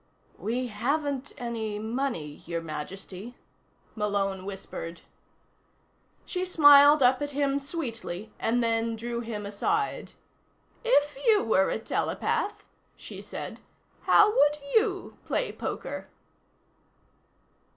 "We 0.39 0.65
haven't 0.69 1.31
any 1.37 1.77
money, 1.77 2.41
Your 2.47 2.59
Majesty," 2.59 3.37
Malone 3.95 4.45
whispered. 4.47 5.01
She 6.25 6.43
smiled 6.43 7.03
up 7.03 7.21
at 7.21 7.29
him 7.37 7.59
sweetly, 7.59 8.33
and 8.39 8.63
then 8.63 8.95
drew 8.95 9.19
him 9.19 9.45
aside. 9.45 10.13
"If 10.83 11.15
you 11.27 11.43
were 11.43 11.69
a 11.69 11.77
telepath," 11.77 12.63
she 12.95 13.21
said, 13.21 13.59
"how 14.01 14.31
would 14.35 14.57
you 14.73 15.19
play 15.27 15.51
poker?" 15.51 16.07